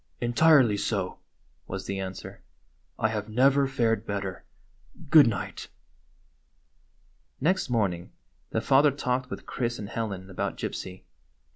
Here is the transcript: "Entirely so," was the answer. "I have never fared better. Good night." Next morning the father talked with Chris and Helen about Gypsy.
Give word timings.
"Entirely 0.19 0.77
so," 0.77 1.19
was 1.67 1.85
the 1.85 1.99
answer. 1.99 2.41
"I 2.97 3.09
have 3.09 3.29
never 3.29 3.67
fared 3.67 4.03
better. 4.03 4.43
Good 5.11 5.27
night." 5.27 5.67
Next 7.39 7.69
morning 7.69 8.11
the 8.49 8.61
father 8.61 8.89
talked 8.89 9.29
with 9.29 9.45
Chris 9.45 9.77
and 9.77 9.89
Helen 9.89 10.27
about 10.31 10.57
Gypsy. 10.57 11.03